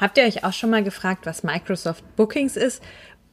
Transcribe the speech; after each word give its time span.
Habt 0.00 0.16
ihr 0.16 0.24
euch 0.24 0.44
auch 0.44 0.54
schon 0.54 0.70
mal 0.70 0.82
gefragt, 0.82 1.26
was 1.26 1.42
Microsoft 1.42 2.16
Bookings 2.16 2.56
ist? 2.56 2.82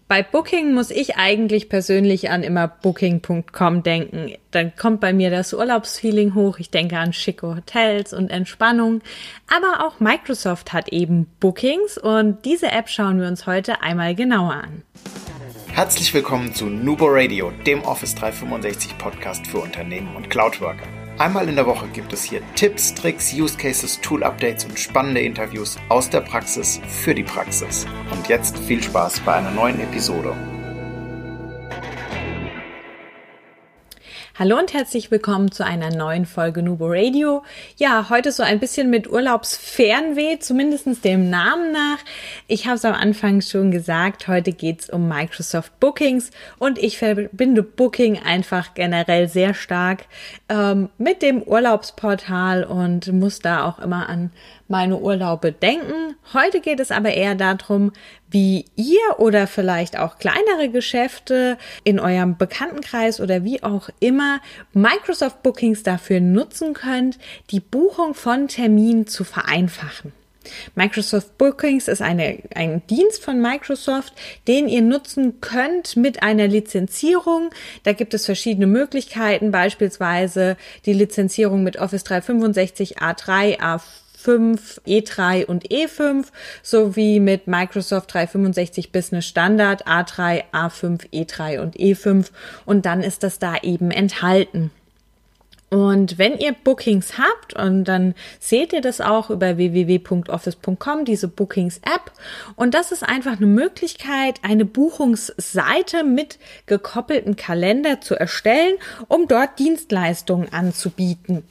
Bei 0.09 0.21
Booking 0.23 0.73
muss 0.73 0.89
ich 0.89 1.17
eigentlich 1.17 1.67
persönlich 1.69 2.29
an 2.29 2.43
immer 2.43 2.67
Booking.com 2.67 3.83
denken. 3.83 4.33
Dann 4.51 4.73
kommt 4.75 5.01
bei 5.01 5.11
mir 5.11 5.29
das 5.29 5.53
Urlaubsfeeling 5.53 6.33
hoch. 6.33 6.59
Ich 6.59 6.69
denke 6.69 6.97
an 6.97 7.11
schicke 7.11 7.47
Hotels 7.47 8.13
und 8.13 8.29
Entspannung. 8.29 9.01
Aber 9.47 9.85
auch 9.85 9.99
Microsoft 9.99 10.71
hat 10.71 10.89
eben 10.89 11.27
Bookings 11.39 11.97
und 11.97 12.43
diese 12.45 12.71
App 12.71 12.89
schauen 12.89 13.19
wir 13.19 13.27
uns 13.27 13.47
heute 13.47 13.81
einmal 13.81 14.15
genauer 14.15 14.53
an. 14.53 14.83
Herzlich 15.67 16.13
willkommen 16.13 16.53
zu 16.53 16.65
Nubo 16.65 17.07
Radio, 17.07 17.51
dem 17.65 17.81
Office 17.83 18.15
365 18.15 18.97
Podcast 18.97 19.45
für 19.45 19.59
Unternehmen 19.59 20.15
und 20.15 20.29
Cloudworker. 20.29 20.87
Einmal 21.19 21.49
in 21.49 21.55
der 21.55 21.65
Woche 21.65 21.87
gibt 21.87 22.13
es 22.13 22.23
hier 22.23 22.41
Tipps, 22.53 22.93
Tricks, 22.93 23.33
Use 23.33 23.57
Cases, 23.57 23.99
Tool 24.01 24.23
Updates 24.23 24.65
und 24.65 24.77
spannende 24.77 25.21
Interviews 25.21 25.79
aus 25.89 26.11
der 26.11 26.21
Praxis 26.21 26.79
für 26.87 27.15
die 27.15 27.23
Praxis. 27.23 27.87
Und 28.11 28.27
jetzt 28.27 28.59
viel 28.59 28.83
Spaß 28.83 29.21
bei 29.21 29.33
einer 29.33 29.49
neuen 29.49 29.79
Episode. 29.79 30.35
Hallo 34.39 34.59
und 34.59 34.71
herzlich 34.71 35.09
willkommen 35.09 35.51
zu 35.51 35.65
einer 35.65 35.89
neuen 35.89 36.27
Folge 36.27 36.61
Nubo 36.61 36.85
Radio. 36.89 37.41
Ja, 37.77 38.11
heute 38.11 38.31
so 38.31 38.43
ein 38.43 38.59
bisschen 38.59 38.87
mit 38.91 39.09
Urlaubsfernweh, 39.09 40.37
zumindestens 40.37 41.01
dem 41.01 41.31
Namen 41.31 41.71
nach. 41.71 41.97
Ich 42.47 42.67
habe 42.67 42.75
es 42.75 42.85
am 42.85 42.93
Anfang 42.93 43.41
schon 43.41 43.71
gesagt, 43.71 44.27
heute 44.27 44.51
geht's 44.51 44.91
um 44.91 45.07
Microsoft 45.07 45.79
Bookings 45.79 46.29
und 46.59 46.77
ich 46.77 46.99
verbinde 46.99 47.63
Booking 47.63 48.19
einfach 48.19 48.75
generell 48.75 49.27
sehr 49.27 49.55
stark 49.55 50.05
ähm, 50.49 50.89
mit 50.99 51.23
dem 51.23 51.41
Urlaubsportal 51.41 52.63
und 52.63 53.11
muss 53.11 53.39
da 53.39 53.65
auch 53.65 53.79
immer 53.79 54.07
an 54.07 54.29
meine 54.67 54.97
Urlaube 54.97 55.51
denken. 55.51 56.15
Heute 56.33 56.59
geht 56.59 56.79
es 56.79 56.91
aber 56.91 57.13
eher 57.13 57.35
darum, 57.35 57.91
wie 58.29 58.65
ihr 58.75 59.19
oder 59.19 59.47
vielleicht 59.47 59.97
auch 59.97 60.17
kleinere 60.17 60.69
Geschäfte 60.71 61.57
in 61.83 61.99
eurem 61.99 62.37
Bekanntenkreis 62.37 63.21
oder 63.21 63.43
wie 63.43 63.63
auch 63.63 63.89
immer 63.99 64.39
Microsoft 64.73 65.43
Bookings 65.43 65.83
dafür 65.83 66.19
nutzen 66.19 66.73
könnt, 66.73 67.17
die 67.51 67.61
Buchung 67.61 68.13
von 68.13 68.47
Terminen 68.47 69.07
zu 69.07 69.23
vereinfachen. 69.23 70.11
Microsoft 70.75 71.37
Bookings 71.37 71.87
ist 71.87 72.01
eine, 72.01 72.39
ein 72.55 72.81
Dienst 72.87 73.23
von 73.23 73.41
Microsoft, 73.41 74.13
den 74.47 74.69
ihr 74.69 74.81
nutzen 74.81 75.41
könnt 75.41 75.97
mit 75.97 76.23
einer 76.23 76.47
Lizenzierung. 76.47 77.49
Da 77.83 77.93
gibt 77.93 78.13
es 78.13 78.25
verschiedene 78.25 78.67
Möglichkeiten, 78.67 79.51
beispielsweise 79.51 80.57
die 80.85 80.93
Lizenzierung 80.93 81.63
mit 81.63 81.77
Office 81.77 82.05
365 82.05 82.99
A3, 82.99 83.59
A4 83.59 84.06
5, 84.17 84.81
E3 84.87 85.45
und 85.45 85.69
E5 85.69 86.25
sowie 86.63 87.19
mit 87.19 87.47
Microsoft 87.47 88.13
365 88.13 88.91
Business 88.91 89.25
Standard 89.25 89.87
A3, 89.87 90.43
A5, 90.51 91.09
E3 91.11 91.61
und 91.61 91.77
E5 91.77 92.31
und 92.65 92.85
dann 92.85 93.03
ist 93.03 93.23
das 93.23 93.37
da 93.39 93.57
eben 93.61 93.91
enthalten. 93.91 94.71
Und 95.69 96.17
wenn 96.17 96.37
ihr 96.37 96.53
Bookings 96.53 97.17
habt, 97.17 97.53
und 97.53 97.83
dann 97.85 98.15
seht 98.39 98.71
ihr 98.71 98.79
das 98.79 99.01
auch 99.01 99.29
über 99.29 99.57
www.office.com, 99.57 101.03
diese 101.03 101.27
Bookings-App. 101.27 102.11
Und 102.55 102.73
das 102.73 102.93
ist 102.93 103.03
einfach 103.03 103.35
eine 103.35 103.47
Möglichkeit, 103.47 104.39
eine 104.43 104.63
Buchungsseite 104.63 106.05
mit 106.05 106.39
gekoppelten 106.67 107.35
Kalender 107.35 107.99
zu 107.99 108.15
erstellen, 108.15 108.77
um 109.09 109.27
dort 109.27 109.59
Dienstleistungen 109.59 110.53
anzubieten. 110.53 111.43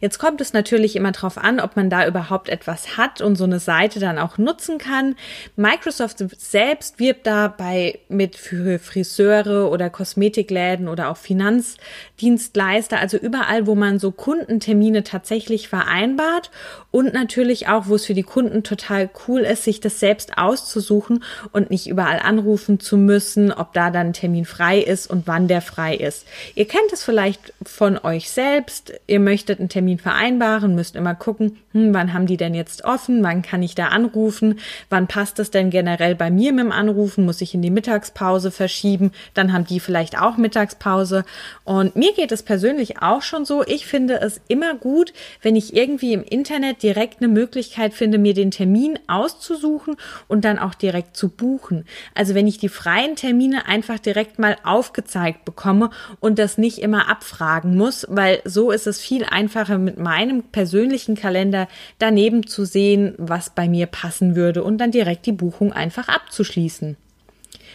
Jetzt 0.00 0.18
kommt 0.18 0.40
es 0.40 0.52
natürlich 0.52 0.96
immer 0.96 1.12
darauf 1.12 1.38
an, 1.38 1.60
ob 1.60 1.76
man 1.76 1.90
da 1.90 2.06
überhaupt 2.06 2.48
etwas 2.48 2.96
hat 2.96 3.20
und 3.20 3.36
so 3.36 3.44
eine 3.44 3.60
Seite 3.60 4.00
dann 4.00 4.18
auch 4.18 4.38
nutzen 4.38 4.78
kann. 4.78 5.16
Microsoft 5.56 6.18
selbst 6.38 6.98
wirbt 6.98 7.26
dabei 7.26 7.98
mit 8.08 8.36
für 8.36 8.78
Friseure 8.78 9.70
oder 9.70 9.90
Kosmetikläden 9.90 10.88
oder 10.88 11.08
auch 11.10 11.16
Finanzdienstleister, 11.16 12.98
also 12.98 13.16
überall, 13.16 13.66
wo 13.66 13.74
man 13.74 13.98
so 13.98 14.10
Kundentermine 14.10 15.04
tatsächlich 15.04 15.68
vereinbart 15.68 16.50
und 16.90 17.14
natürlich 17.14 17.68
auch, 17.68 17.86
wo 17.86 17.94
es 17.94 18.06
für 18.06 18.14
die 18.14 18.22
Kunden 18.22 18.62
total 18.62 19.08
cool 19.26 19.40
ist, 19.40 19.64
sich 19.64 19.80
das 19.80 20.00
selbst 20.00 20.38
auszusuchen 20.38 21.24
und 21.52 21.70
nicht 21.70 21.86
überall 21.86 22.18
anrufen 22.18 22.80
zu 22.80 22.96
müssen, 22.96 23.52
ob 23.52 23.72
da 23.72 23.90
dann 23.90 24.08
ein 24.08 24.12
Termin 24.12 24.44
frei 24.44 24.78
ist 24.78 25.08
und 25.08 25.26
wann 25.26 25.48
der 25.48 25.62
frei 25.62 25.94
ist. 25.94 26.26
Ihr 26.54 26.66
kennt 26.66 26.92
es 26.92 27.04
vielleicht 27.04 27.52
von 27.62 27.98
euch 27.98 28.30
selbst. 28.30 28.92
Ihr 29.06 29.20
möchtet 29.20 29.60
einen 29.60 29.68
Termin 29.70 29.98
vereinbaren, 29.98 30.74
müsst 30.74 30.96
immer 30.96 31.14
gucken, 31.14 31.56
hm, 31.72 31.94
wann 31.94 32.12
haben 32.12 32.26
die 32.26 32.36
denn 32.36 32.54
jetzt 32.54 32.84
offen, 32.84 33.22
wann 33.22 33.40
kann 33.40 33.62
ich 33.62 33.74
da 33.74 33.86
anrufen, 33.86 34.58
wann 34.90 35.06
passt 35.06 35.38
es 35.38 35.50
denn 35.50 35.70
generell 35.70 36.14
bei 36.14 36.30
mir 36.30 36.52
mit 36.52 36.64
dem 36.64 36.72
Anrufen, 36.72 37.24
muss 37.24 37.40
ich 37.40 37.54
in 37.54 37.62
die 37.62 37.70
Mittagspause 37.70 38.50
verschieben, 38.50 39.12
dann 39.32 39.52
haben 39.52 39.64
die 39.64 39.80
vielleicht 39.80 40.20
auch 40.20 40.36
Mittagspause. 40.36 41.24
Und 41.64 41.96
mir 41.96 42.12
geht 42.12 42.32
es 42.32 42.42
persönlich 42.42 43.00
auch 43.00 43.22
schon 43.22 43.46
so, 43.46 43.62
ich 43.66 43.86
finde 43.86 44.20
es 44.20 44.40
immer 44.48 44.74
gut, 44.74 45.14
wenn 45.40 45.56
ich 45.56 45.74
irgendwie 45.74 46.12
im 46.12 46.22
Internet 46.22 46.82
direkt 46.82 47.22
eine 47.22 47.28
Möglichkeit 47.28 47.94
finde, 47.94 48.18
mir 48.18 48.34
den 48.34 48.50
Termin 48.50 48.98
auszusuchen 49.06 49.96
und 50.28 50.44
dann 50.44 50.58
auch 50.58 50.74
direkt 50.74 51.16
zu 51.16 51.28
buchen. 51.28 51.84
Also 52.14 52.34
wenn 52.34 52.46
ich 52.46 52.58
die 52.58 52.68
freien 52.68 53.16
Termine 53.16 53.66
einfach 53.66 53.98
direkt 53.98 54.38
mal 54.38 54.56
aufgezeigt 54.64 55.44
bekomme 55.44 55.90
und 56.18 56.38
das 56.38 56.58
nicht 56.58 56.78
immer 56.78 57.08
abfragen 57.08 57.76
muss, 57.76 58.06
weil 58.10 58.40
so 58.44 58.70
ist 58.70 58.86
es 58.86 59.00
viel 59.00 59.24
einfacher 59.24 59.59
mit 59.78 59.98
meinem 59.98 60.42
persönlichen 60.42 61.14
Kalender 61.14 61.68
daneben 61.98 62.46
zu 62.46 62.64
sehen, 62.64 63.14
was 63.18 63.50
bei 63.50 63.68
mir 63.68 63.86
passen 63.86 64.36
würde 64.36 64.64
und 64.64 64.78
dann 64.78 64.90
direkt 64.90 65.26
die 65.26 65.32
Buchung 65.32 65.72
einfach 65.72 66.08
abzuschließen. 66.08 66.96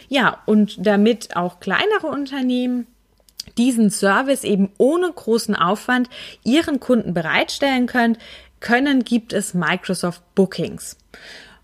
Ja, 0.08 0.42
und 0.46 0.86
damit 0.86 1.36
auch 1.36 1.60
kleinere 1.60 2.06
Unternehmen 2.08 2.86
diesen 3.58 3.90
Service 3.90 4.44
eben 4.44 4.70
ohne 4.78 5.10
großen 5.10 5.54
Aufwand 5.54 6.08
ihren 6.44 6.80
Kunden 6.80 7.14
bereitstellen 7.14 7.86
können, 7.86 8.18
können, 8.60 9.04
gibt 9.04 9.32
es 9.32 9.54
Microsoft 9.54 10.22
Bookings. 10.34 10.96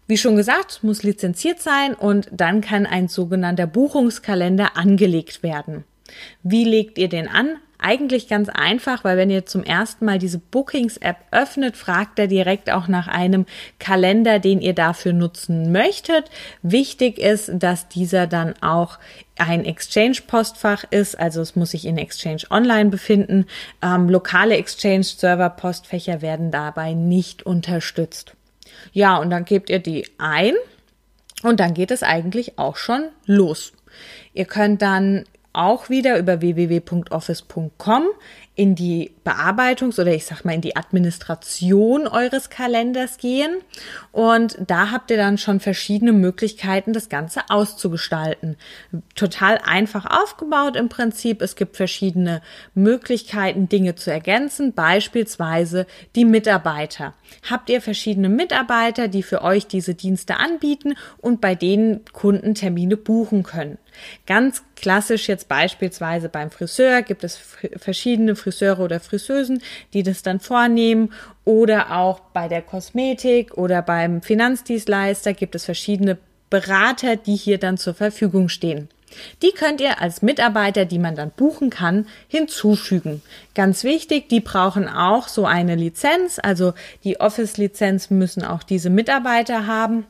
Wie 0.07 0.19
schon 0.19 0.37
gesagt, 0.37 0.83
muss 0.83 1.03
lizenziert 1.03 1.61
sein 1.61 1.95
und 1.95 2.29
dann 2.33 2.61
kann 2.61 2.87
ein 2.87 3.09
sogenannter 3.09 3.67
Buchungskalender 3.67 4.77
angelegt 4.77 5.43
werden. 5.43 5.85
Wie 6.43 6.65
legt 6.65 6.99
ihr 6.99 7.09
den 7.09 7.29
an? 7.29 7.57
Eigentlich 7.85 8.29
ganz 8.29 8.49
einfach, 8.49 9.03
weil 9.03 9.17
wenn 9.17 9.29
ihr 9.29 9.45
zum 9.45 9.65
ersten 9.65 10.05
Mal 10.05 10.21
diese 10.21 10.39
Bookings-App 10.39 11.17
öffnet, 11.33 11.77
fragt 11.77 12.17
er 12.21 12.29
direkt 12.29 12.71
auch 12.71 12.87
nach 12.87 13.09
einem 13.09 13.45
Kalender, 13.81 14.39
den 14.39 14.61
ihr 14.61 14.73
dafür 14.73 15.13
nutzen 15.13 15.73
möchtet. 15.73 16.31
Wichtig 16.63 17.19
ist, 17.19 17.51
dass 17.53 17.89
dieser 17.89 18.29
dann 18.29 18.55
auch 18.63 19.01
ein 19.37 19.65
Exchange-Postfach 19.65 20.85
ist, 20.91 21.19
also 21.19 21.41
es 21.41 21.57
muss 21.57 21.73
sich 21.73 21.85
in 21.85 21.99
Exchange 21.99 22.43
Online 22.51 22.89
befinden. 22.89 23.47
Ähm, 23.83 24.09
lokale 24.09 24.57
Exchange-Server-Postfächer 24.59 26.23
werden 26.23 26.53
dabei 26.53 26.93
nicht 26.93 27.43
unterstützt. 27.43 28.37
Ja, 28.93 29.17
und 29.17 29.31
dann 29.31 29.45
gebt 29.45 29.71
ihr 29.71 29.81
die 29.81 30.07
ein 30.19 30.55
und 31.43 31.59
dann 31.59 31.75
geht 31.75 31.91
es 31.91 32.05
eigentlich 32.05 32.59
auch 32.59 32.77
schon 32.77 33.09
los. 33.27 33.73
Ihr 34.35 34.45
könnt 34.45 34.83
dann 34.83 35.25
auch 35.53 35.91
wieder 35.91 36.19
über 36.19 36.41
www.office.com 36.41 38.05
in 38.55 38.75
die 38.75 39.13
Bearbeitungs- 39.25 39.99
oder 39.99 40.13
ich 40.13 40.27
sag 40.27 40.45
mal 40.45 40.55
in 40.55 40.61
die 40.61 40.77
Administration 40.77 42.07
eures 42.07 42.51
Kalenders 42.51 43.17
gehen. 43.17 43.57
Und 44.11 44.59
da 44.67 44.91
habt 44.91 45.11
ihr 45.11 45.17
dann 45.17 45.39
schon 45.39 45.59
verschiedene 45.59 46.13
Möglichkeiten, 46.13 46.93
das 46.93 47.09
Ganze 47.09 47.49
auszugestalten. 47.49 48.57
Total 49.15 49.59
einfach 49.65 50.05
aufgebaut 50.05 50.77
im 50.77 50.91
Prinzip. 50.91 51.41
Es 51.41 51.57
gibt 51.57 51.77
verschiedene 51.77 52.43
Möglichkeiten, 52.75 53.71
Dinge 53.71 53.95
zu 53.95 54.13
ergänzen, 54.13 54.75
beispielsweise 54.75 55.87
die 56.15 56.27
Mitarbeiter. 56.27 57.15
Habt 57.49 57.71
ihr 57.71 57.81
verschiedene 57.81 58.29
Mitarbeiter, 58.29 59.09
die 59.09 59.23
für 59.23 59.43
euch 59.43 59.67
diese 59.67 59.95
Dienste 59.95 60.37
anbieten 60.37 60.95
und 61.19 61.41
bei 61.41 61.55
denen 61.55 62.05
Kunden 62.13 62.55
Termine 62.55 62.99
buchen 62.99 63.45
können? 63.45 63.79
Ganz 64.27 64.63
klassisch 64.77 65.29
jetzt 65.29 65.49
beispielsweise 65.49 66.29
beim 66.29 66.51
Friseur 66.51 67.03
gibt 67.03 67.25
es 67.25 67.39
verschiedene 67.77 68.37
Friseure 68.37 68.81
oder 68.81 69.01
Friseusen, 69.01 69.63
die 69.93 70.03
das 70.03 70.23
dann 70.23 70.41
vornehmen 70.41 71.13
oder 71.45 71.97
auch 71.97 72.21
bei 72.21 72.49
der 72.49 72.63
Kosmetik 72.63 73.57
oder 73.57 73.83
beim 73.83 74.23
Finanzdienstleister 74.23 75.35
gibt 75.35 75.55
es 75.55 75.65
verschiedene 75.65 76.19
Berater, 76.51 77.17
die 77.17 77.37
hier 77.37 77.59
dann 77.59 77.79
zur 77.79 77.95
Verfügung 77.95 78.49
stehen. 78.49 78.89
Die 79.43 79.53
könnt 79.53 79.81
ihr 79.81 80.01
als 80.01 80.23
Mitarbeiter, 80.23 80.85
die 80.85 80.99
man 80.99 81.17
dann 81.17 81.31
buchen 81.31 81.71
kann, 81.71 82.07
hinzufügen. 82.29 83.23
Ganz 83.55 83.85
wichtig, 83.85 84.29
die 84.29 84.41
brauchen 84.41 84.89
auch 84.89 85.29
so 85.29 85.47
eine 85.47 85.75
Lizenz, 85.75 86.39
also 86.43 86.75
die 87.05 87.21
Office-Lizenz 87.21 88.11
müssen 88.11 88.45
auch 88.45 88.63
diese 88.63 88.91
Mitarbeiter 88.91 89.67
haben. 89.67 90.07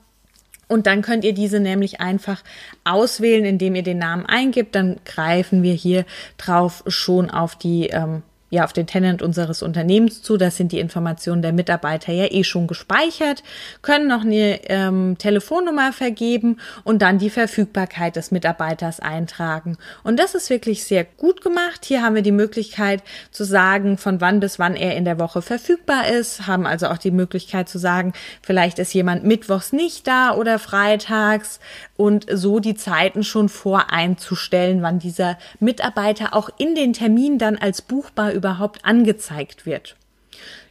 Und 0.72 0.86
dann 0.86 1.02
könnt 1.02 1.22
ihr 1.24 1.34
diese 1.34 1.60
nämlich 1.60 2.00
einfach 2.00 2.42
auswählen, 2.82 3.44
indem 3.44 3.74
ihr 3.74 3.82
den 3.82 3.98
Namen 3.98 4.24
eingibt. 4.24 4.74
Dann 4.74 4.96
greifen 5.04 5.62
wir 5.62 5.74
hier 5.74 6.06
drauf 6.38 6.82
schon 6.86 7.28
auf 7.28 7.56
die 7.56 7.88
ähm, 7.88 8.22
ja 8.52 8.64
auf 8.64 8.74
den 8.74 8.86
Tenant 8.86 9.22
unseres 9.22 9.62
Unternehmens 9.62 10.22
zu. 10.22 10.36
Das 10.36 10.58
sind 10.58 10.72
die 10.72 10.78
Informationen 10.78 11.40
der 11.40 11.54
Mitarbeiter 11.54 12.12
ja 12.12 12.26
eh 12.30 12.44
schon 12.44 12.66
gespeichert, 12.66 13.42
können 13.80 14.06
noch 14.06 14.20
eine 14.20 14.60
ähm, 14.68 15.16
Telefonnummer 15.16 15.92
vergeben 15.94 16.58
und 16.84 17.00
dann 17.00 17.18
die 17.18 17.30
Verfügbarkeit 17.30 18.14
des 18.14 18.30
Mitarbeiters 18.30 19.00
eintragen. 19.00 19.78
Und 20.04 20.20
das 20.20 20.34
ist 20.34 20.50
wirklich 20.50 20.84
sehr 20.84 21.04
gut 21.04 21.40
gemacht. 21.40 21.86
Hier 21.86 22.02
haben 22.02 22.14
wir 22.14 22.22
die 22.22 22.30
Möglichkeit 22.30 23.02
zu 23.30 23.44
sagen, 23.44 23.96
von 23.96 24.20
wann 24.20 24.38
bis 24.38 24.58
wann 24.58 24.76
er 24.76 24.96
in 24.96 25.06
der 25.06 25.18
Woche 25.18 25.40
verfügbar 25.40 26.08
ist, 26.08 26.46
haben 26.46 26.66
also 26.66 26.88
auch 26.88 26.98
die 26.98 27.10
Möglichkeit 27.10 27.70
zu 27.70 27.78
sagen, 27.78 28.12
vielleicht 28.42 28.78
ist 28.78 28.92
jemand 28.92 29.24
mittwochs 29.24 29.72
nicht 29.72 30.06
da 30.06 30.34
oder 30.34 30.58
freitags 30.58 31.58
und 32.02 32.26
so 32.28 32.58
die 32.58 32.74
Zeiten 32.74 33.22
schon 33.22 33.48
voreinzustellen, 33.48 34.82
wann 34.82 34.98
dieser 34.98 35.38
Mitarbeiter 35.60 36.34
auch 36.34 36.50
in 36.58 36.74
den 36.74 36.94
Termin 36.94 37.38
dann 37.38 37.56
als 37.56 37.80
buchbar 37.80 38.32
überhaupt 38.32 38.84
angezeigt 38.84 39.66
wird. 39.66 39.94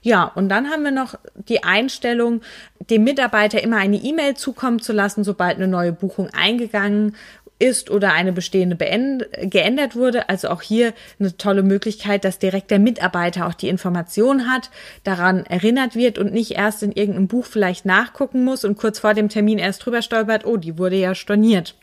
Ja, 0.02 0.26
und 0.26 0.50
dann 0.50 0.70
haben 0.70 0.84
wir 0.84 0.92
noch 0.92 1.16
die 1.36 1.64
Einstellung, 1.64 2.42
dem 2.90 3.06
Mitarbeiter 3.06 3.64
immer 3.64 3.78
eine 3.78 3.96
E-Mail 3.96 4.36
zukommen 4.36 4.80
zu 4.80 4.92
lassen, 4.92 5.24
sobald 5.24 5.56
eine 5.56 5.70
neue 5.70 5.94
Buchung 5.94 6.30
eingegangen 6.34 7.16
ist 7.62 7.92
oder 7.92 8.14
eine 8.14 8.34
bestehende 8.34 8.76
geändert 8.76 9.96
wurde. 9.96 10.28
Also 10.30 10.50
auch 10.50 10.62
hier 10.62 10.94
eine 11.20 11.38
tolle 11.38 11.64
Möglichkeit, 11.64 12.26
dass 12.26 12.40
direkt 12.40 12.72
der 12.72 12.80
Mitarbeiter 12.80 13.48
auch 13.48 13.54
die 13.54 13.70
Information 13.70 14.50
hat, 14.52 14.72
daran 15.04 15.46
erinnert 15.46 15.96
wird 15.96 16.18
und 16.18 16.34
nicht 16.34 16.52
erst 16.52 16.84
in 16.84 16.92
irgendeinem 16.92 17.28
Buch 17.28 17.46
vielleicht 17.46 17.86
nachgucken 17.86 18.44
muss 18.44 18.66
und 18.66 18.78
kurz 18.78 19.00
vor 19.00 19.14
dem 19.14 19.30
Termin 19.30 19.60
erst 19.60 19.86
drüber 19.86 20.02
stolpert, 20.02 20.46
oh, 20.46 20.58
die 20.58 20.78
wurde 20.78 20.96
ja 20.96 21.14
storniert, 21.14 21.76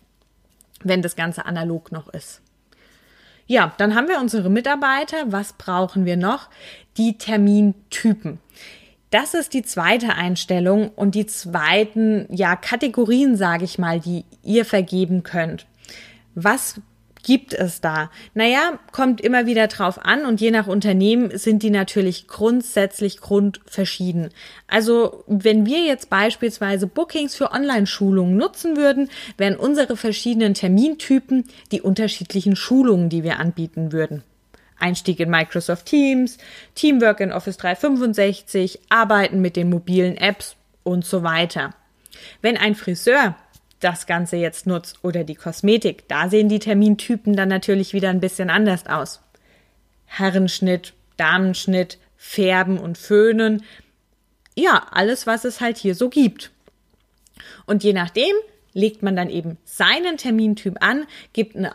wenn 0.83 1.01
das 1.01 1.17
Ganze 1.17 1.47
analog 1.47 1.93
noch 1.93 2.09
ist. 2.09 2.43
Ja, 3.47 3.73
dann 3.79 3.95
haben 3.95 4.09
wir 4.09 4.19
unsere 4.19 4.51
Mitarbeiter. 4.51 5.17
Was 5.27 5.55
brauchen 5.55 6.05
wir 6.05 6.17
noch? 6.17 6.49
Die 6.99 7.17
Termintypen. 7.17 8.41
Das 9.11 9.33
ist 9.33 9.55
die 9.55 9.63
zweite 9.63 10.15
Einstellung 10.15 10.91
und 10.91 11.15
die 11.15 11.27
zweiten, 11.27 12.27
ja, 12.31 12.57
Kategorien, 12.57 13.37
sage 13.37 13.65
ich 13.65 13.79
mal, 13.79 14.01
die 14.01 14.25
ihr 14.43 14.67
vergeben 14.67 15.23
könnt. 15.23 15.67
Was 16.35 16.81
gibt 17.23 17.55
es 17.55 17.81
da? 17.81 18.11
Naja, 18.35 18.79
kommt 18.93 19.21
immer 19.21 19.47
wieder 19.47 19.67
drauf 19.67 19.99
an 20.05 20.27
und 20.27 20.41
je 20.41 20.51
nach 20.51 20.67
Unternehmen 20.67 21.37
sind 21.37 21.63
die 21.63 21.71
natürlich 21.71 22.29
grundsätzlich 22.29 23.21
grundverschieden. 23.21 24.31
Also 24.67 25.25
wenn 25.27 25.67
wir 25.67 25.85
jetzt 25.85 26.11
beispielsweise 26.11 26.87
Bookings 26.87 27.35
für 27.35 27.53
Online-Schulungen 27.53 28.37
nutzen 28.37 28.77
würden, 28.77 29.09
wären 29.37 29.57
unsere 29.57 29.97
verschiedenen 29.97 30.55
Termintypen 30.55 31.45
die 31.73 31.81
unterschiedlichen 31.81 32.57
Schulungen, 32.57 33.09
die 33.09 33.25
wir 33.25 33.39
anbieten 33.39 33.93
würden. 33.93 34.23
Einstieg 34.79 35.21
in 35.21 35.31
Microsoft 35.31 35.87
Teams, 35.87 36.39
Teamwork 36.75 37.21
in 37.21 37.33
Office 37.33 37.57
365, 37.57 38.81
Arbeiten 38.89 39.41
mit 39.41 39.57
den 39.57 39.71
mobilen 39.71 40.17
Apps 40.17 40.57
und 40.83 41.05
so 41.05 41.23
weiter. 41.23 41.75
Wenn 42.43 42.57
ein 42.57 42.75
Friseur 42.75 43.37
das 43.81 44.07
Ganze 44.07 44.37
jetzt 44.37 44.67
nutzt 44.67 44.99
oder 45.03 45.25
die 45.25 45.35
Kosmetik, 45.35 46.09
da 46.09 46.29
sehen 46.29 46.49
die 46.49 46.59
Termintypen 46.59 47.37
dann 47.37 47.49
natürlich 47.49 47.93
wieder 47.93 48.11
ein 48.11 48.21
bisschen 48.21 48.51
anders 48.51 48.87
aus. 48.87 49.21
Herrenschnitt, 50.07 50.95
Damenschnitt, 51.17 51.99
Färben 52.17 52.79
und 52.79 52.99
Föhnen. 52.99 53.63
Ja, 54.57 54.87
alles, 54.91 55.27
was 55.27 55.45
es 55.45 55.61
halt 55.61 55.77
hier 55.77 55.95
so 55.95 56.09
gibt. 56.09 56.51
Und 57.67 57.85
je 57.85 57.93
nachdem 57.93 58.35
legt 58.73 59.03
man 59.03 59.15
dann 59.15 59.31
eben 59.31 59.59
seinen 59.65 60.17
Termintyp 60.17 60.77
an, 60.81 61.07
gibt 61.33 61.57
eine 61.57 61.75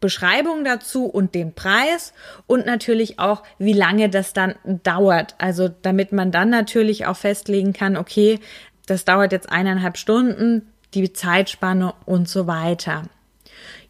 Beschreibung 0.00 0.64
dazu 0.64 1.04
und 1.04 1.34
den 1.34 1.54
Preis 1.54 2.12
und 2.46 2.66
natürlich 2.66 3.18
auch, 3.18 3.42
wie 3.58 3.74
lange 3.74 4.08
das 4.08 4.32
dann 4.32 4.54
dauert. 4.64 5.34
Also 5.38 5.68
damit 5.68 6.12
man 6.12 6.32
dann 6.32 6.50
natürlich 6.50 7.06
auch 7.06 7.16
festlegen 7.16 7.72
kann, 7.72 7.96
okay, 7.96 8.40
das 8.86 9.04
dauert 9.04 9.32
jetzt 9.32 9.50
eineinhalb 9.50 9.98
Stunden, 9.98 10.72
die 10.94 11.12
Zeitspanne 11.12 11.94
und 12.06 12.28
so 12.28 12.46
weiter. 12.46 13.04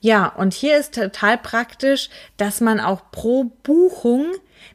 Ja, 0.01 0.27
und 0.27 0.53
hier 0.55 0.79
ist 0.79 0.95
total 0.95 1.39
praktisch, 1.39 2.11
dass 2.37 2.61
man 2.61 2.81
auch 2.81 3.11
pro 3.13 3.45
Buchung 3.63 4.27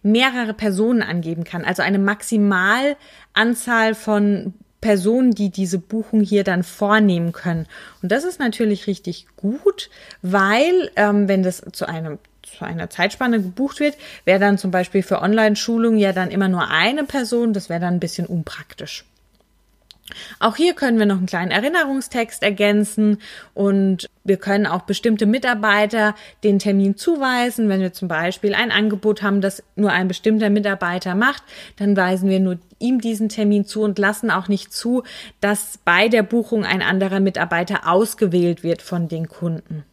mehrere 0.03 0.53
Personen 0.53 1.01
angeben 1.01 1.43
kann. 1.43 1.65
Also 1.65 1.81
eine 1.81 1.99
Maximalanzahl 1.99 3.95
von 3.95 4.53
Personen, 4.85 5.31
die 5.31 5.49
diese 5.49 5.79
Buchung 5.79 6.21
hier 6.21 6.43
dann 6.43 6.61
vornehmen 6.61 7.31
können. 7.31 7.65
Und 8.03 8.11
das 8.11 8.23
ist 8.23 8.39
natürlich 8.39 8.85
richtig 8.85 9.25
gut, 9.35 9.89
weil 10.21 10.91
ähm, 10.95 11.27
wenn 11.27 11.41
das 11.41 11.63
zu 11.71 11.87
einem 11.87 12.19
zu 12.43 12.63
einer 12.63 12.91
Zeitspanne 12.91 13.41
gebucht 13.41 13.79
wird, 13.79 13.97
wäre 14.25 14.39
dann 14.39 14.59
zum 14.59 14.69
Beispiel 14.69 15.01
für 15.01 15.23
Online-Schulungen 15.23 15.97
ja 15.97 16.13
dann 16.13 16.29
immer 16.29 16.49
nur 16.49 16.69
eine 16.69 17.03
Person. 17.03 17.53
Das 17.53 17.67
wäre 17.67 17.79
dann 17.79 17.95
ein 17.95 17.99
bisschen 17.99 18.27
unpraktisch. 18.27 19.05
Auch 20.39 20.55
hier 20.55 20.75
können 20.75 20.99
wir 20.99 21.07
noch 21.07 21.17
einen 21.17 21.25
kleinen 21.25 21.49
Erinnerungstext 21.49 22.43
ergänzen 22.43 23.17
und 23.55 24.07
wir 24.23 24.37
können 24.37 24.67
auch 24.67 24.83
bestimmte 24.83 25.25
Mitarbeiter 25.25 26.13
den 26.43 26.59
Termin 26.59 26.95
zuweisen. 26.95 27.69
Wenn 27.69 27.81
wir 27.81 27.91
zum 27.91 28.07
Beispiel 28.07 28.53
ein 28.53 28.71
Angebot 28.71 29.23
haben, 29.23 29.41
das 29.41 29.63
nur 29.75 29.91
ein 29.91 30.07
bestimmter 30.07 30.51
Mitarbeiter 30.51 31.15
macht, 31.15 31.43
dann 31.77 31.97
weisen 31.97 32.29
wir 32.29 32.39
nur 32.39 32.59
ihm 32.77 33.01
diesen 33.01 33.29
Termin 33.29 33.65
zu 33.65 33.81
und 33.81 33.97
lassen 33.97 34.29
auch 34.29 34.47
nicht 34.47 34.71
zu, 34.71 35.01
dass 35.41 35.79
bei 35.83 36.07
der 36.07 36.23
Buchung 36.23 36.65
ein 36.65 36.83
anderer 36.83 37.19
Mitarbeiter 37.19 37.87
ausgewählt 37.87 38.61
wird 38.61 38.83
von 38.83 39.07
den 39.07 39.27
Kunden. 39.27 39.85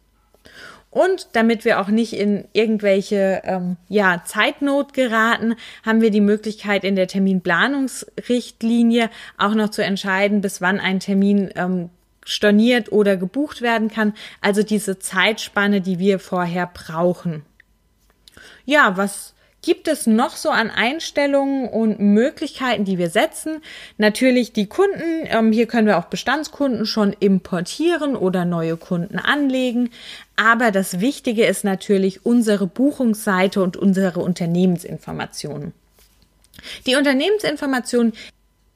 Und 0.93 1.29
damit 1.33 1.65
wir 1.65 1.81
auch 1.81 1.87
nicht 1.87 2.13
in 2.13 2.45
irgendwelche 2.53 3.41
ähm, 3.45 3.77
ja, 3.89 4.21
Zeitnot 4.25 4.93
geraten, 4.93 5.55
haben 5.83 6.01
wir 6.01 6.11
die 6.11 6.21
Möglichkeit 6.21 6.83
in 6.83 6.95
der 6.95 7.07
Terminplanungsrichtlinie 7.07 9.09
auch 9.39 9.55
noch 9.55 9.69
zu 9.69 9.83
entscheiden, 9.83 10.41
bis 10.41 10.61
wann 10.61 10.79
ein 10.79 10.99
Termin 10.99 11.49
ähm, 11.55 11.89
storniert 12.23 12.91
oder 12.91 13.17
gebucht 13.17 13.63
werden 13.63 13.89
kann. 13.89 14.13
Also 14.39 14.61
diese 14.61 14.99
Zeitspanne, 14.99 15.81
die 15.81 15.97
wir 15.97 16.19
vorher 16.19 16.69
brauchen. 16.71 17.41
Ja, 18.65 18.95
was 18.95 19.33
gibt 19.63 19.87
es 19.87 20.05
noch 20.05 20.35
so 20.35 20.49
an 20.49 20.69
Einstellungen 20.69 21.67
und 21.67 21.99
Möglichkeiten, 21.99 22.85
die 22.85 22.99
wir 22.99 23.09
setzen? 23.09 23.61
Natürlich 23.97 24.53
die 24.53 24.67
Kunden. 24.67 25.25
Ähm, 25.25 25.51
hier 25.51 25.65
können 25.65 25.87
wir 25.87 25.97
auch 25.97 26.05
Bestandskunden 26.05 26.85
schon 26.85 27.13
importieren 27.13 28.15
oder 28.15 28.45
neue 28.45 28.77
Kunden 28.77 29.17
anlegen. 29.17 29.89
Aber 30.35 30.69
das 30.69 30.99
Wichtige 30.99 31.45
ist 31.45 31.63
natürlich 31.63 32.25
unsere 32.25 32.67
Buchungsseite 32.67 33.63
und 33.63 33.77
unsere 33.77 34.19
Unternehmensinformationen. 34.19 35.73
Die 36.85 36.95
Unternehmensinformationen 36.95 38.13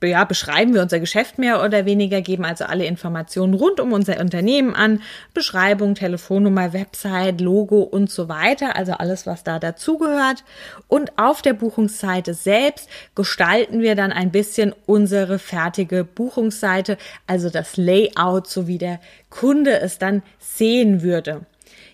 ja, 0.03 0.23
beschreiben 0.25 0.75
wir 0.75 0.83
unser 0.83 0.99
Geschäft 0.99 1.39
mehr 1.39 1.63
oder 1.63 1.85
weniger, 1.85 2.21
geben 2.21 2.45
also 2.45 2.65
alle 2.65 2.85
Informationen 2.85 3.55
rund 3.55 3.79
um 3.79 3.94
unser 3.94 4.19
Unternehmen 4.19 4.75
an, 4.75 5.01
Beschreibung, 5.33 5.95
Telefonnummer, 5.95 6.74
Website, 6.74 7.41
Logo 7.41 7.81
und 7.81 8.12
so 8.12 8.29
weiter, 8.29 8.75
also 8.75 8.93
alles, 8.93 9.25
was 9.25 9.43
da 9.43 9.57
dazugehört. 9.57 10.43
Und 10.88 11.17
auf 11.17 11.41
der 11.41 11.53
Buchungsseite 11.53 12.36
selbst 12.36 12.89
gestalten 13.15 13.81
wir 13.81 13.95
dann 13.95 14.12
ein 14.12 14.31
bisschen 14.31 14.74
unsere 14.86 15.39
fertige 15.39 16.03
Buchungsseite, 16.03 16.98
also 17.25 17.50
das 17.50 17.75
Layout, 17.77 18.48
so 18.48 18.67
wie 18.67 18.77
der 18.77 19.00
Kunde 19.31 19.79
es 19.79 19.98
dann 19.98 20.22
sehen 20.39 21.01
würde. 21.01 21.45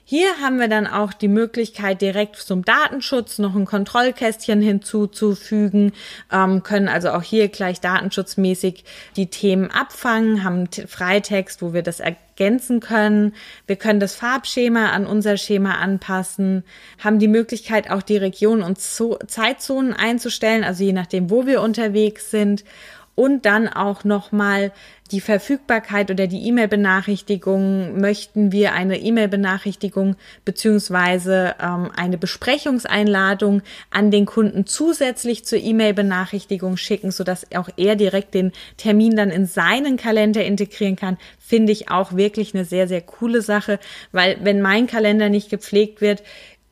Hier 0.05 0.27
haben 0.41 0.59
wir 0.59 0.67
dann 0.67 0.85
auch 0.85 1.13
die 1.13 1.29
Möglichkeit, 1.29 2.01
direkt 2.01 2.35
zum 2.35 2.65
Datenschutz 2.65 3.39
noch 3.39 3.55
ein 3.55 3.65
Kontrollkästchen 3.65 4.61
hinzuzufügen, 4.61 5.93
ähm, 6.29 6.61
können 6.61 6.89
also 6.89 7.11
auch 7.11 7.21
hier 7.21 7.47
gleich 7.47 7.79
datenschutzmäßig 7.79 8.83
die 9.15 9.27
Themen 9.27 9.71
abfangen, 9.71 10.43
haben 10.43 10.67
Freitext, 10.87 11.61
wo 11.61 11.73
wir 11.73 11.83
das 11.83 12.01
ergänzen 12.01 12.81
können. 12.81 13.33
Wir 13.65 13.77
können 13.77 14.01
das 14.01 14.13
Farbschema 14.13 14.91
an 14.91 15.05
unser 15.05 15.37
Schema 15.37 15.75
anpassen, 15.75 16.65
haben 17.01 17.19
die 17.19 17.29
Möglichkeit, 17.29 17.89
auch 17.89 18.01
die 18.01 18.17
Region 18.17 18.61
und 18.61 18.79
Zeitzonen 18.81 19.93
einzustellen, 19.93 20.65
also 20.65 20.83
je 20.83 20.93
nachdem, 20.93 21.29
wo 21.29 21.45
wir 21.45 21.61
unterwegs 21.61 22.29
sind 22.29 22.65
und 23.15 23.45
dann 23.45 23.67
auch 23.67 24.03
nochmal 24.03 24.71
die 25.11 25.21
Verfügbarkeit 25.21 26.09
oder 26.09 26.25
die 26.25 26.47
E-Mail-Benachrichtigung. 26.47 27.99
Möchten 27.99 28.51
wir 28.51 28.73
eine 28.73 28.99
E-Mail-Benachrichtigung 28.99 30.15
beziehungsweise 30.43 31.55
ähm, 31.61 31.91
eine 31.95 32.17
Besprechungseinladung 32.17 33.61
an 33.91 34.09
den 34.09 34.25
Kunden 34.25 34.65
zusätzlich 34.65 35.45
zur 35.45 35.59
E-Mail-Benachrichtigung 35.59 36.77
schicken, 36.77 37.11
sodass 37.11 37.45
auch 37.55 37.69
er 37.77 37.95
direkt 37.95 38.33
den 38.33 38.51
Termin 38.77 39.15
dann 39.15 39.29
in 39.29 39.45
seinen 39.45 39.97
Kalender 39.97 40.43
integrieren 40.43 40.95
kann, 40.95 41.17
finde 41.37 41.71
ich 41.71 41.91
auch 41.91 42.13
wirklich 42.13 42.55
eine 42.55 42.65
sehr, 42.65 42.87
sehr 42.87 43.01
coole 43.01 43.43
Sache, 43.43 43.79
weil 44.11 44.37
wenn 44.41 44.61
mein 44.61 44.87
Kalender 44.87 45.29
nicht 45.29 45.49
gepflegt 45.49 46.01
wird, 46.01 46.23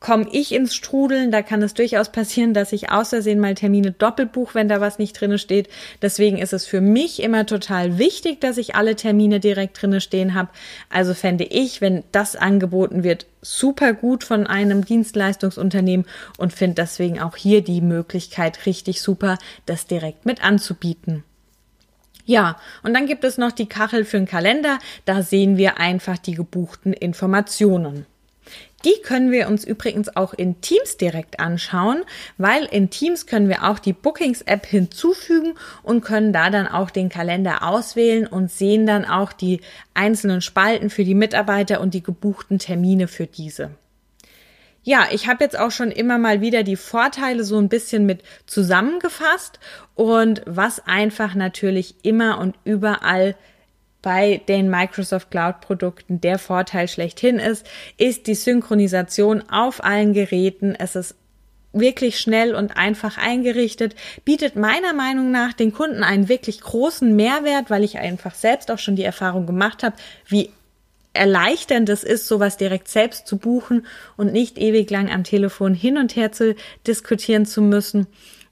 komme 0.02 0.26
ich 0.32 0.52
ins 0.52 0.74
Strudeln. 0.74 1.30
Da 1.30 1.42
kann 1.42 1.62
es 1.62 1.74
durchaus 1.74 2.10
passieren, 2.10 2.52
dass 2.52 2.72
ich 2.72 2.90
außersehen 2.90 3.38
mal 3.38 3.54
Termine 3.54 3.92
doppelt 3.92 4.32
buche, 4.32 4.54
wenn 4.54 4.68
da 4.68 4.80
was 4.80 4.98
nicht 4.98 5.18
drinne 5.18 5.38
steht. 5.38 5.68
Deswegen 6.02 6.38
ist 6.38 6.52
es 6.52 6.66
für 6.66 6.80
mich 6.80 7.22
immer 7.22 7.46
total 7.46 7.98
wichtig, 7.98 8.40
dass 8.40 8.58
ich 8.58 8.74
alle 8.74 8.96
Termine 8.96 9.38
direkt 9.40 9.80
drinne 9.80 10.00
stehen 10.00 10.34
habe. 10.34 10.50
Also 10.90 11.14
fände 11.14 11.44
ich, 11.44 11.80
wenn 11.80 12.02
das 12.10 12.36
angeboten 12.36 13.04
wird, 13.04 13.26
super 13.40 13.94
gut 13.94 14.24
von 14.24 14.46
einem 14.46 14.84
Dienstleistungsunternehmen 14.84 16.06
und 16.36 16.52
finde 16.52 16.82
deswegen 16.82 17.20
auch 17.20 17.36
hier 17.36 17.62
die 17.62 17.80
Möglichkeit 17.80 18.66
richtig 18.66 19.00
super, 19.00 19.38
das 19.66 19.86
direkt 19.86 20.26
mit 20.26 20.44
anzubieten. 20.44 21.22
Ja, 22.24 22.56
und 22.82 22.94
dann 22.94 23.06
gibt 23.06 23.24
es 23.24 23.38
noch 23.38 23.52
die 23.52 23.68
Kachel 23.68 24.04
für 24.04 24.16
den 24.16 24.26
Kalender. 24.26 24.78
Da 25.04 25.22
sehen 25.22 25.56
wir 25.56 25.78
einfach 25.78 26.18
die 26.18 26.34
gebuchten 26.34 26.92
Informationen. 26.92 28.06
Die 28.84 29.00
können 29.02 29.30
wir 29.30 29.48
uns 29.48 29.64
übrigens 29.64 30.16
auch 30.16 30.34
in 30.34 30.60
Teams 30.60 30.96
direkt 30.96 31.38
anschauen, 31.38 32.02
weil 32.36 32.64
in 32.64 32.90
Teams 32.90 33.26
können 33.26 33.48
wir 33.48 33.64
auch 33.64 33.78
die 33.78 33.92
Bookings-App 33.92 34.66
hinzufügen 34.66 35.54
und 35.82 36.02
können 36.02 36.32
da 36.32 36.50
dann 36.50 36.66
auch 36.66 36.90
den 36.90 37.08
Kalender 37.08 37.62
auswählen 37.62 38.26
und 38.26 38.50
sehen 38.50 38.86
dann 38.86 39.04
auch 39.04 39.32
die 39.32 39.60
einzelnen 39.94 40.40
Spalten 40.40 40.90
für 40.90 41.04
die 41.04 41.14
Mitarbeiter 41.14 41.80
und 41.80 41.94
die 41.94 42.02
gebuchten 42.02 42.58
Termine 42.58 43.06
für 43.06 43.26
diese. 43.26 43.70
Ja, 44.84 45.06
ich 45.12 45.28
habe 45.28 45.44
jetzt 45.44 45.56
auch 45.56 45.70
schon 45.70 45.92
immer 45.92 46.18
mal 46.18 46.40
wieder 46.40 46.64
die 46.64 46.74
Vorteile 46.74 47.44
so 47.44 47.56
ein 47.58 47.68
bisschen 47.68 48.04
mit 48.04 48.22
zusammengefasst 48.46 49.60
und 49.94 50.42
was 50.44 50.84
einfach 50.84 51.36
natürlich 51.36 51.94
immer 52.02 52.38
und 52.38 52.56
überall 52.64 53.36
bei 54.02 54.42
den 54.48 54.68
Microsoft 54.68 55.30
Cloud 55.30 55.60
Produkten 55.60 56.20
der 56.20 56.38
Vorteil 56.38 56.88
schlechthin 56.88 57.38
ist, 57.38 57.66
ist 57.96 58.26
die 58.26 58.34
Synchronisation 58.34 59.48
auf 59.48 59.82
allen 59.82 60.12
Geräten. 60.12 60.74
Es 60.76 60.96
ist 60.96 61.14
wirklich 61.72 62.18
schnell 62.18 62.54
und 62.54 62.76
einfach 62.76 63.16
eingerichtet, 63.16 63.94
bietet 64.24 64.56
meiner 64.56 64.92
Meinung 64.92 65.30
nach 65.30 65.52
den 65.52 65.72
Kunden 65.72 66.02
einen 66.02 66.28
wirklich 66.28 66.60
großen 66.60 67.14
Mehrwert, 67.16 67.70
weil 67.70 67.84
ich 67.84 67.98
einfach 67.98 68.34
selbst 68.34 68.70
auch 68.70 68.78
schon 68.78 68.96
die 68.96 69.04
Erfahrung 69.04 69.46
gemacht 69.46 69.82
habe, 69.82 69.96
wie 70.26 70.50
erleichternd 71.14 71.88
es 71.88 72.04
ist, 72.04 72.26
sowas 72.26 72.56
direkt 72.56 72.88
selbst 72.88 73.26
zu 73.26 73.36
buchen 73.36 73.86
und 74.16 74.32
nicht 74.32 74.58
ewig 74.58 74.90
lang 74.90 75.10
am 75.10 75.24
Telefon 75.24 75.74
hin 75.74 75.98
und 75.98 76.16
her 76.16 76.32
zu 76.32 76.54
diskutieren 76.86 77.46
zu 77.46 77.62
müssen. 77.62 78.06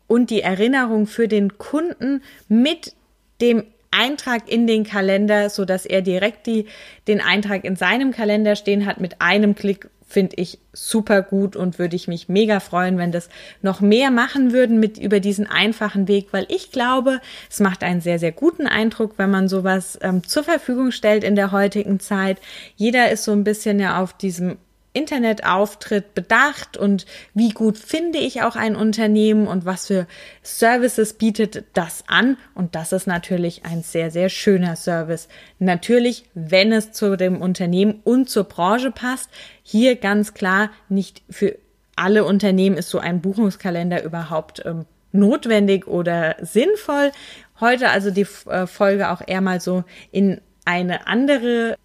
Und 0.07 0.31
die 0.31 0.43
Erinnerung 0.43 1.07
für 1.07 1.29
den 1.29 1.57
Kunden 1.57 2.23
mit 2.49 2.95
dem 3.41 3.65
Eintrag 3.91 4.49
in 4.49 4.67
den 4.67 4.85
Kalender, 4.85 5.51
so 5.51 5.65
dass 5.65 5.87
er 5.87 6.03
direkt 6.03 6.47
die, 6.47 6.67
den 7.09 7.21
Eintrag 7.21 7.65
in 7.65 7.77
seinem 7.77 8.13
Kalender 8.13 8.57
stehen 8.57 8.87
hat 8.87 9.01
mit 9.01 9.21
einem 9.21 9.55
Klick, 9.55 9.89
finde 10.11 10.37
ich 10.37 10.59
super 10.73 11.23
gut 11.23 11.55
und 11.55 11.79
würde 11.79 11.95
ich 11.95 12.09
mich 12.09 12.29
mega 12.29 12.59
freuen, 12.59 12.99
wenn 12.99 13.13
das 13.13 13.29
noch 13.63 13.81
mehr 13.81 14.11
machen 14.11 14.53
würden 14.53 14.81
mit 14.81 14.99
über 14.99 15.21
diesen 15.21 15.47
einfachen 15.47 16.09
Weg, 16.09 16.29
weil 16.33 16.47
ich 16.49 16.73
glaube, 16.73 17.21
es 17.49 17.61
macht 17.61 17.85
einen 17.85 18.01
sehr, 18.01 18.19
sehr 18.19 18.33
guten 18.33 18.67
Eindruck, 18.67 19.15
wenn 19.19 19.31
man 19.31 19.49
sowas 19.49 19.99
ähm, 20.03 20.27
zur 20.27 20.43
Verfügung 20.43 20.91
stellt 20.91 21.23
in 21.23 21.37
der 21.37 21.53
heutigen 21.53 22.01
Zeit. 22.01 22.39
Jeder 22.75 23.11
ist 23.13 23.23
so 23.23 23.31
ein 23.31 23.45
bisschen 23.45 23.79
ja 23.79 24.03
auf 24.03 24.13
diesem 24.13 24.57
Internetauftritt 24.93 26.15
bedacht 26.15 26.77
und 26.77 27.07
wie 27.33 27.51
gut 27.51 27.79
finde 27.79 28.19
ich 28.19 28.43
auch 28.43 28.57
ein 28.57 28.75
Unternehmen 28.75 29.47
und 29.47 29.65
was 29.65 29.87
für 29.87 30.07
Services 30.43 31.15
bietet 31.15 31.65
das 31.75 32.05
an. 32.09 32.37
Und 32.55 32.75
das 32.75 32.93
ist 32.93 33.07
natürlich 33.07 33.65
ein 33.65 33.83
sehr, 33.83 34.11
sehr 34.11 34.29
schöner 34.29 34.75
Service. 34.75 35.29
Natürlich, 35.59 36.25
wenn 36.35 36.73
es 36.73 36.91
zu 36.93 37.17
dem 37.17 37.41
Unternehmen 37.41 38.01
und 38.03 38.29
zur 38.29 38.45
Branche 38.45 38.91
passt. 38.91 39.31
Hier 39.63 39.95
ganz 39.97 40.35
klar, 40.35 40.71
nicht 40.89 41.23
für 41.31 41.57
alle 41.95 42.25
Unternehmen 42.25 42.77
ist 42.77 42.89
so 42.89 42.99
ein 42.99 43.21
Buchungskalender 43.21 44.03
überhaupt 44.03 44.63
ähm, 44.65 44.87
notwendig 45.13 45.87
oder 45.87 46.37
sinnvoll. 46.41 47.13
Heute 47.61 47.91
also 47.91 48.11
die 48.11 48.27
äh, 48.47 48.67
Folge 48.67 49.11
auch 49.11 49.23
eher 49.25 49.41
mal 49.41 49.61
so 49.61 49.85
in 50.11 50.41
eine 50.65 51.07
andere 51.07 51.77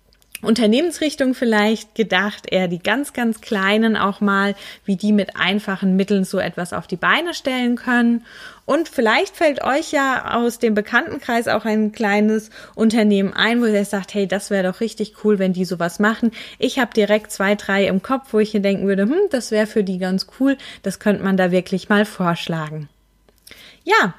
Unternehmensrichtung 0.45 1.33
vielleicht 1.33 1.95
gedacht, 1.95 2.51
eher 2.51 2.67
die 2.67 2.79
ganz, 2.79 3.13
ganz 3.13 3.41
kleinen 3.41 3.97
auch 3.97 4.21
mal, 4.21 4.55
wie 4.85 4.95
die 4.95 5.11
mit 5.11 5.35
einfachen 5.35 5.95
Mitteln 5.95 6.23
so 6.23 6.39
etwas 6.39 6.73
auf 6.73 6.87
die 6.87 6.95
Beine 6.95 7.33
stellen 7.33 7.75
können. 7.75 8.25
Und 8.65 8.89
vielleicht 8.89 9.35
fällt 9.35 9.63
euch 9.63 9.91
ja 9.91 10.35
aus 10.35 10.57
dem 10.57 10.73
Bekanntenkreis 10.73 11.47
auch 11.47 11.65
ein 11.65 11.91
kleines 11.91 12.49
Unternehmen 12.73 13.33
ein, 13.33 13.61
wo 13.61 13.65
ihr 13.65 13.85
sagt, 13.85 14.13
hey, 14.13 14.27
das 14.27 14.49
wäre 14.49 14.71
doch 14.71 14.79
richtig 14.79 15.23
cool, 15.23 15.37
wenn 15.37 15.53
die 15.53 15.65
sowas 15.65 15.99
machen. 15.99 16.31
Ich 16.57 16.79
habe 16.79 16.93
direkt 16.93 17.31
zwei, 17.31 17.55
drei 17.55 17.85
im 17.87 18.01
Kopf, 18.01 18.31
wo 18.31 18.39
ich 18.39 18.51
hier 18.51 18.61
denken 18.61 18.87
würde, 18.87 19.03
hm, 19.03 19.29
das 19.29 19.51
wäre 19.51 19.67
für 19.67 19.83
die 19.83 19.99
ganz 19.99 20.27
cool, 20.39 20.57
das 20.81 20.99
könnte 20.99 21.23
man 21.23 21.37
da 21.37 21.51
wirklich 21.51 21.89
mal 21.89 22.05
vorschlagen. 22.05 22.89
Ja, 23.83 24.15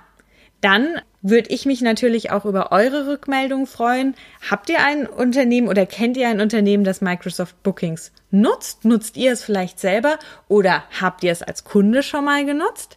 dann 0.60 1.00
würde 1.22 1.50
ich 1.50 1.66
mich 1.66 1.80
natürlich 1.80 2.30
auch 2.30 2.44
über 2.44 2.70
eure 2.72 3.06
Rückmeldung 3.08 3.66
freuen. 3.66 4.14
Habt 4.48 4.70
ihr 4.70 4.84
ein 4.84 5.06
Unternehmen 5.06 5.68
oder 5.68 5.86
kennt 5.86 6.16
ihr 6.16 6.28
ein 6.28 6.40
Unternehmen, 6.40 6.84
das 6.84 7.00
Microsoft 7.00 7.62
Bookings 7.62 8.12
nutzt? 8.30 8.84
Nutzt 8.84 9.16
ihr 9.16 9.32
es 9.32 9.42
vielleicht 9.42 9.80
selber 9.80 10.18
oder 10.48 10.84
habt 11.00 11.24
ihr 11.24 11.32
es 11.32 11.42
als 11.42 11.64
Kunde 11.64 12.02
schon 12.02 12.24
mal 12.24 12.44
genutzt? 12.44 12.96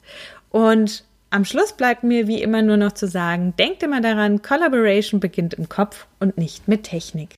Und 0.51 1.05
am 1.31 1.45
Schluss 1.45 1.73
bleibt 1.73 2.03
mir 2.03 2.27
wie 2.27 2.41
immer 2.41 2.61
nur 2.61 2.77
noch 2.77 2.93
zu 2.93 3.07
sagen, 3.07 3.53
denkt 3.57 3.83
immer 3.83 4.01
daran, 4.01 4.41
Collaboration 4.41 5.19
beginnt 5.19 5.53
im 5.55 5.69
Kopf 5.69 6.07
und 6.19 6.37
nicht 6.37 6.67
mit 6.67 6.83
Technik. 6.83 7.35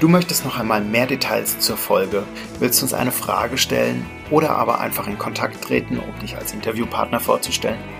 Du 0.00 0.08
möchtest 0.08 0.46
noch 0.46 0.58
einmal 0.58 0.80
mehr 0.80 1.06
Details 1.06 1.58
zur 1.58 1.76
Folge, 1.76 2.22
willst 2.58 2.82
uns 2.82 2.94
eine 2.94 3.12
Frage 3.12 3.58
stellen 3.58 4.06
oder 4.30 4.50
aber 4.50 4.80
einfach 4.80 5.06
in 5.06 5.18
Kontakt 5.18 5.62
treten, 5.62 5.98
um 5.98 6.18
dich 6.20 6.36
als 6.36 6.54
Interviewpartner 6.54 7.20
vorzustellen? 7.20 7.99